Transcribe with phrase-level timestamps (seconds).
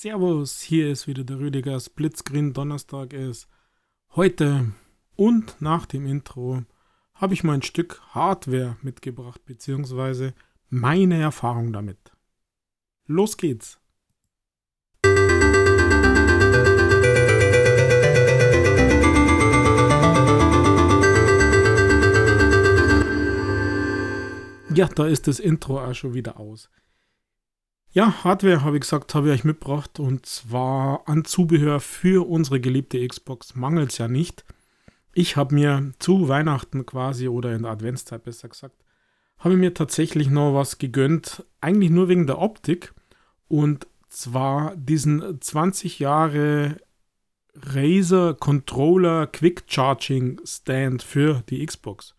[0.00, 3.48] Servus, hier ist wieder der Rüdiger Splitscreen Donnerstag ist.
[4.14, 4.70] Heute
[5.16, 6.62] und nach dem Intro
[7.14, 10.34] habe ich mal ein Stück Hardware mitgebracht, beziehungsweise
[10.68, 11.98] meine Erfahrung damit.
[13.06, 13.80] Los geht's!
[24.72, 26.70] Ja, da ist das Intro auch schon wieder aus.
[27.98, 29.98] Ja, Hardware, habe ich gesagt, habe ich euch mitgebracht.
[29.98, 34.44] Und zwar an Zubehör für unsere geliebte Xbox mangelt es ja nicht.
[35.14, 38.76] Ich habe mir zu Weihnachten quasi oder in der Adventszeit besser gesagt,
[39.40, 41.44] habe mir tatsächlich noch was gegönnt.
[41.60, 42.94] Eigentlich nur wegen der Optik.
[43.48, 46.76] Und zwar diesen 20 Jahre
[47.56, 52.14] Razer Controller Quick Charging Stand für die Xbox.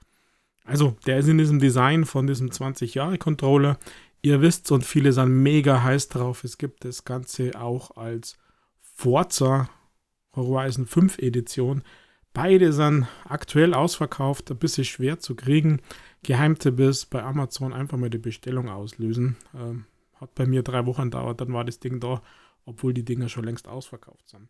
[0.66, 3.80] Also, der ist in diesem Design von diesem 20 Jahre Controller
[4.22, 6.44] Ihr wisst und viele sind mega heiß drauf.
[6.44, 8.38] Es gibt das Ganze auch als
[8.82, 9.70] Forza
[10.36, 11.84] Horizon 5 Edition.
[12.34, 15.82] Beide sind aktuell ausverkauft, ein bisschen schwer zu kriegen.
[16.24, 19.38] Geheimtipp ist bei Amazon einfach mal die Bestellung auslösen.
[19.56, 22.22] Ähm, hat bei mir drei Wochen dauert, dann war das Ding da,
[22.66, 24.50] obwohl die Dinger schon längst ausverkauft sind.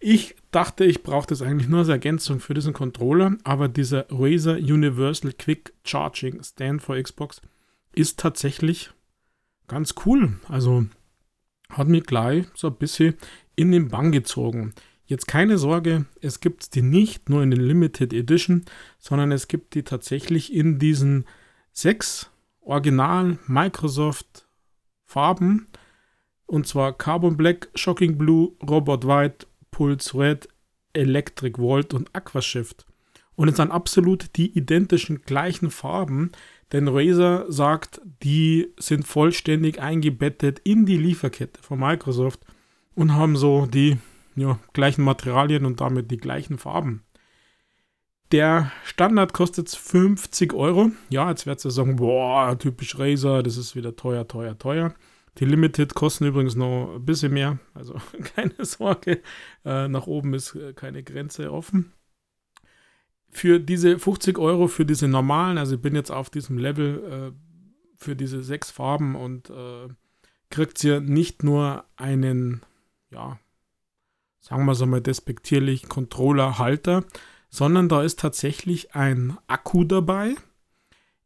[0.00, 4.56] Ich dachte, ich brauche das eigentlich nur als Ergänzung für diesen Controller, aber dieser Razer
[4.56, 7.40] Universal Quick Charging Stand for Xbox
[7.92, 8.90] ist tatsächlich
[9.68, 10.38] ganz cool.
[10.48, 10.86] Also
[11.70, 13.14] hat mich gleich so ein bisschen
[13.56, 14.74] in den Bann gezogen.
[15.06, 18.64] Jetzt keine Sorge, es gibt die nicht nur in den Limited Edition,
[18.98, 21.26] sondern es gibt die tatsächlich in diesen
[21.72, 24.48] sechs Original Microsoft
[25.04, 25.68] Farben.
[26.46, 30.48] Und zwar Carbon Black, Shocking Blue, Robot White, Pulse Red,
[30.94, 32.86] Electric Volt und Aquashift.
[33.36, 36.32] Und es sind absolut die identischen gleichen Farben,
[36.72, 42.40] denn Razer sagt, die sind vollständig eingebettet in die Lieferkette von Microsoft
[42.94, 43.98] und haben so die
[44.36, 47.04] ja, gleichen Materialien und damit die gleichen Farben.
[48.32, 50.90] Der Standard kostet 50 Euro.
[51.10, 54.94] Ja, jetzt werdet ihr sagen, boah, typisch Razer, das ist wieder teuer, teuer, teuer.
[55.38, 57.94] Die Limited kosten übrigens noch ein bisschen mehr, also
[58.34, 59.20] keine Sorge,
[59.64, 61.92] äh, nach oben ist äh, keine Grenze offen
[63.34, 67.54] für diese 50 Euro, für diese normalen, also ich bin jetzt auf diesem Level äh,
[67.96, 69.88] für diese sechs Farben und äh,
[70.50, 72.62] kriegt ihr nicht nur einen,
[73.10, 73.38] ja,
[74.40, 77.04] sagen wir es einmal despektierlich, Controller-Halter,
[77.50, 80.36] sondern da ist tatsächlich ein Akku dabei.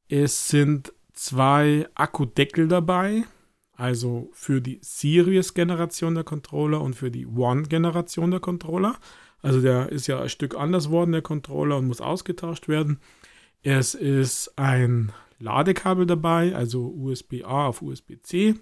[0.08, 3.24] Es sind zwei Akkudeckel dabei,
[3.72, 8.96] also für die Series-Generation der Controller und für die One-Generation der Controller.
[9.42, 13.00] Also der ist ja ein Stück anders worden, der Controller, und muss ausgetauscht werden.
[13.62, 18.56] Es ist ein Ladekabel dabei, also USB-A auf USB-C.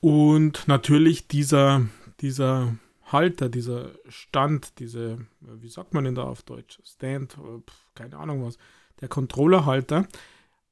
[0.00, 1.86] Und natürlich dieser,
[2.20, 6.78] dieser Halter, dieser Stand, diese, wie sagt man denn da auf Deutsch?
[6.84, 7.38] Stand,
[7.94, 8.58] keine Ahnung was.
[9.00, 10.06] Der Controllerhalter,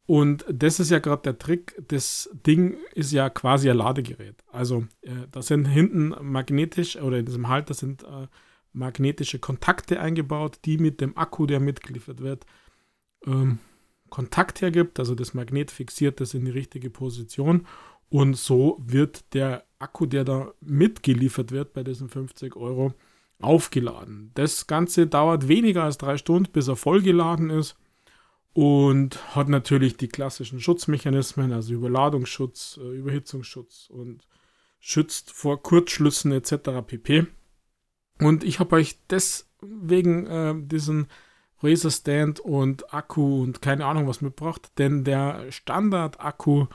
[0.07, 1.81] und das ist ja gerade der Trick.
[1.89, 4.43] Das Ding ist ja quasi ein Ladegerät.
[4.51, 8.27] Also äh, da sind hinten magnetisch oder in diesem Halter sind äh,
[8.73, 12.47] magnetische Kontakte eingebaut, die mit dem Akku, der mitgeliefert wird,
[13.27, 13.59] ähm,
[14.11, 14.99] Kontakt hergibt.
[14.99, 17.67] Also das Magnet fixiert das in die richtige Position.
[18.09, 22.93] Und so wird der Akku, der da mitgeliefert wird bei diesen 50 Euro,
[23.41, 24.31] aufgeladen.
[24.35, 27.77] Das Ganze dauert weniger als drei Stunden, bis er vollgeladen ist
[28.55, 34.27] und hat natürlich die klassischen Schutzmechanismen, also Überladungsschutz, äh, Überhitzungsschutz und
[34.79, 36.85] schützt vor Kurzschlüssen etc.
[36.87, 37.27] pp.
[38.19, 41.09] Und ich habe euch deswegen äh, diesen
[41.63, 46.67] Razer Stand und Akku und keine Ahnung was mitgebracht, denn der Standard-Akku,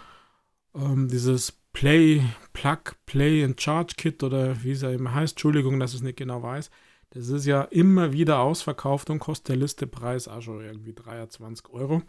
[0.73, 2.23] ähm, dieses Play,
[2.53, 6.03] Plug, Play and Charge Kit oder wie es ja immer heißt, Entschuldigung, dass ich es
[6.03, 6.71] nicht genau weiß,
[7.11, 12.01] das ist ja immer wieder ausverkauft und kostet der Listepreis auch schon irgendwie 23 Euro.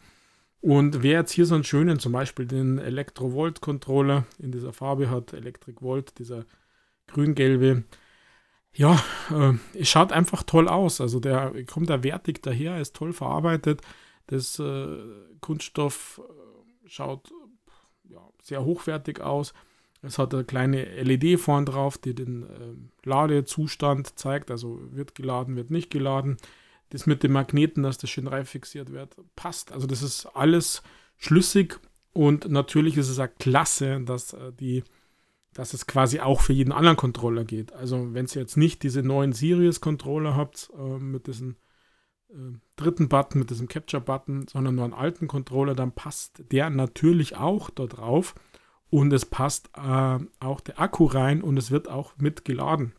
[0.61, 5.33] Und wer jetzt hier so einen schönen, zum Beispiel den Electrovolt-Controller in dieser Farbe hat,
[5.33, 6.47] Electric Volt, dieser
[7.07, 7.85] grün-gelbe,
[8.75, 11.01] ja, äh, es schaut einfach toll aus.
[11.01, 13.83] Also der kommt da wertig daher, ist toll verarbeitet.
[14.27, 14.99] Das äh,
[15.41, 17.33] Kunststoff äh, schaut
[18.05, 19.55] ja, sehr hochwertig aus.
[20.03, 25.57] Es hat eine kleine LED vorn drauf, die den äh, Ladezustand zeigt, also wird geladen,
[25.57, 26.37] wird nicht geladen.
[26.91, 29.73] Das mit den Magneten, dass das schön reif fixiert wird, passt.
[29.73, 30.83] Also das ist alles
[31.17, 31.81] schlüssig
[32.13, 34.85] und natürlich ist es auch klasse, dass äh, die
[35.59, 37.73] dass es quasi auch für jeden anderen Controller geht.
[37.73, 41.57] Also wenn ihr jetzt nicht diese neuen Series-Controller habt äh, mit diesem
[42.29, 42.35] äh,
[42.77, 47.71] dritten Button, mit diesem Capture-Button, sondern nur einen alten Controller, dann passt der natürlich auch
[47.71, 48.37] da drauf.
[48.91, 52.93] Und es passt äh, auch der Akku rein und es wird auch mitgeladen.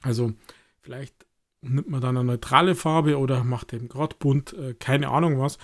[0.00, 0.32] Also
[0.80, 1.26] vielleicht
[1.60, 5.58] nimmt man dann eine neutrale Farbe oder macht eben gerade bunt, äh, keine Ahnung was.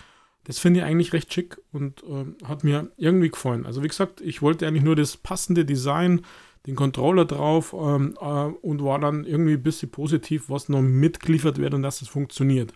[0.44, 3.66] Das finde ich eigentlich recht schick und äh, hat mir irgendwie gefallen.
[3.66, 6.22] Also wie gesagt, ich wollte eigentlich nur das passende Design,
[6.66, 11.58] den Controller drauf ähm, äh, und war dann irgendwie ein bisschen positiv, was noch mitgeliefert
[11.58, 12.72] wird und dass es funktioniert.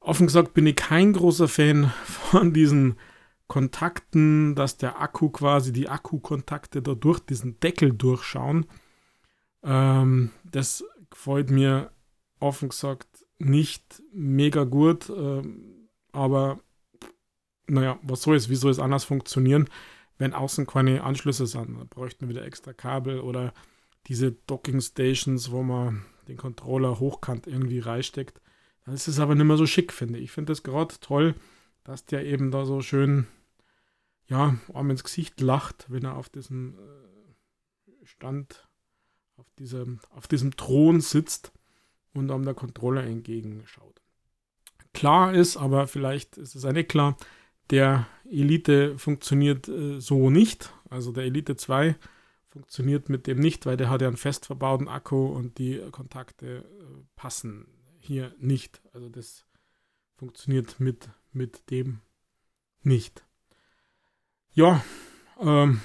[0.00, 2.96] Offen gesagt bin ich kein großer Fan von diesen
[3.52, 8.64] Kontakten, dass der Akku quasi, die Akkukontakte da durch diesen Deckel durchschauen.
[9.62, 11.90] Ähm, das gefällt mir
[12.40, 16.60] offen gesagt nicht mega gut, ähm, aber
[17.66, 19.68] naja, was soll es, wie soll es anders funktionieren,
[20.16, 21.78] wenn außen keine Anschlüsse sind?
[21.78, 23.52] Da bräuchten wir wieder extra Kabel oder
[24.06, 28.40] diese Docking Stations, wo man den Controller hochkant irgendwie reinsteckt.
[28.86, 30.24] Dann ist es aber nicht mehr so schick, finde ich.
[30.24, 31.34] Ich finde es gerade toll,
[31.84, 33.26] dass der eben da so schön,
[34.32, 38.66] ja, arm ins Gesicht lacht, wenn er auf diesem äh, Stand,
[39.36, 41.52] auf diesem, auf diesem Thron sitzt
[42.14, 44.00] und am der Controller entgegenschaut.
[44.94, 47.16] Klar ist, aber vielleicht ist es nicht klar,
[47.68, 50.72] der Elite funktioniert äh, so nicht.
[50.88, 51.94] Also der Elite 2
[52.48, 56.58] funktioniert mit dem nicht, weil der hat ja einen fest verbauten Akku und die Kontakte
[56.58, 56.62] äh,
[57.16, 57.66] passen
[57.98, 58.80] hier nicht.
[58.94, 59.44] Also das
[60.16, 62.00] funktioniert mit, mit dem
[62.82, 63.24] nicht.
[64.54, 64.84] Ja,
[65.40, 65.80] ähm,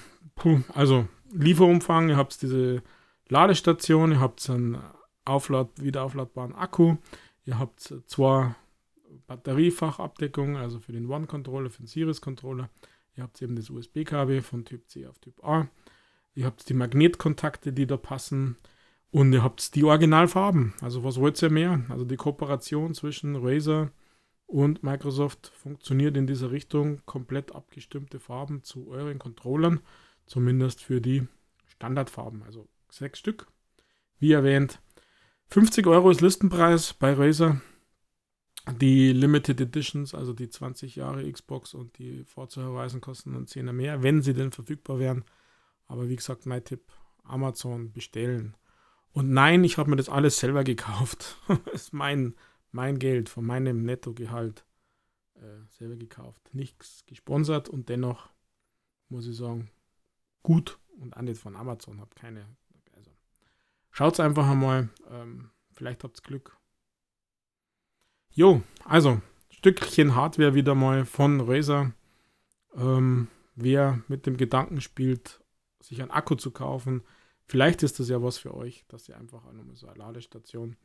[0.73, 2.83] also Lieferumfang, ihr habt diese
[3.29, 4.77] Ladestation, ihr habt einen
[5.25, 6.97] Auflad, wieder aufladbaren Akku,
[7.45, 8.55] ihr habt zwei
[9.27, 12.69] Batteriefachabdeckungen, also für den One-Controller, für den Series-Controller.
[13.15, 15.67] Ihr habt eben das USB-Kabel von Typ C auf Typ A.
[16.35, 18.57] Ihr habt die Magnetkontakte, die da passen.
[19.09, 20.73] Und ihr habt die Originalfarben.
[20.81, 21.81] Also was wollt ihr mehr?
[21.89, 23.91] Also die Kooperation zwischen Razer und
[24.81, 27.01] Microsoft funktioniert in dieser Richtung.
[27.05, 29.81] Komplett abgestimmte Farben zu euren Controllern.
[30.25, 31.27] Zumindest für die
[31.65, 32.43] Standardfarben.
[32.43, 33.47] Also sechs Stück.
[34.19, 34.79] Wie erwähnt,
[35.49, 37.61] 50 Euro ist Listenpreis bei Razer.
[38.81, 43.71] Die Limited Editions, also die 20 Jahre Xbox und die Forza Horizon kosten dann 10er
[43.71, 45.23] mehr, wenn sie denn verfügbar wären.
[45.87, 46.91] Aber wie gesagt, mein Tipp,
[47.23, 48.57] Amazon bestellen.
[49.13, 51.37] Und nein, ich habe mir das alles selber gekauft.
[51.47, 52.35] das ist mein,
[52.71, 54.65] mein Geld von meinem Nettogehalt
[55.35, 56.41] äh, selber gekauft.
[56.53, 58.29] Nichts gesponsert und dennoch
[59.09, 59.69] muss ich sagen,
[60.43, 62.01] gut und auch nicht von Amazon.
[62.01, 62.45] Habt keine.
[62.93, 63.11] Also,
[63.91, 64.89] schaut einfach einmal.
[65.09, 66.57] Ähm, vielleicht habt ihr Glück.
[68.31, 71.93] Jo, also Stückchen Hardware wieder mal von Razer.
[72.75, 75.43] Ähm, wer mit dem Gedanken spielt,
[75.79, 77.03] sich ein Akku zu kaufen,
[77.47, 80.75] Vielleicht ist das ja was für euch, dass ihr einfach eine so eine Ladestation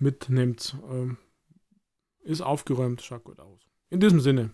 [0.00, 0.76] mitnehmt.
[0.90, 1.18] Ähm,
[2.22, 3.68] ist aufgeräumt, schaut gut aus.
[3.88, 4.50] In diesem Sinne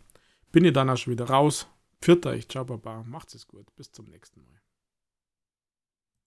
[0.53, 1.67] bin ich dann auch schon wieder raus.
[2.01, 3.75] Pfiat euch, ciao, baba, macht's es gut.
[3.77, 4.61] Bis zum nächsten Mal.